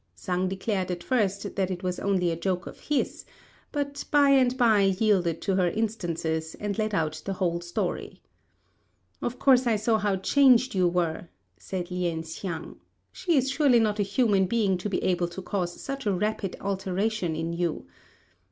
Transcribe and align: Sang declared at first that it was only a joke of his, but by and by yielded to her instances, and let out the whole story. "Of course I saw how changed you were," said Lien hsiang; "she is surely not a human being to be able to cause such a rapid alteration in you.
Sang 0.15 0.49
declared 0.49 0.89
at 0.89 1.03
first 1.03 1.53
that 1.57 1.69
it 1.69 1.83
was 1.83 1.99
only 1.99 2.31
a 2.31 2.35
joke 2.35 2.65
of 2.65 2.79
his, 2.79 3.23
but 3.71 4.03
by 4.09 4.31
and 4.31 4.57
by 4.57 4.81
yielded 4.81 5.43
to 5.43 5.55
her 5.57 5.67
instances, 5.69 6.55
and 6.55 6.75
let 6.79 6.91
out 6.95 7.21
the 7.23 7.33
whole 7.33 7.61
story. 7.61 8.19
"Of 9.21 9.37
course 9.37 9.67
I 9.67 9.75
saw 9.75 9.99
how 9.99 10.15
changed 10.15 10.73
you 10.73 10.87
were," 10.87 11.27
said 11.55 11.91
Lien 11.91 12.23
hsiang; 12.23 12.77
"she 13.11 13.37
is 13.37 13.51
surely 13.51 13.79
not 13.79 13.99
a 13.99 14.01
human 14.01 14.47
being 14.47 14.75
to 14.79 14.89
be 14.89 15.03
able 15.03 15.27
to 15.27 15.41
cause 15.43 15.79
such 15.79 16.07
a 16.07 16.11
rapid 16.13 16.55
alteration 16.59 17.35
in 17.35 17.53
you. 17.53 17.85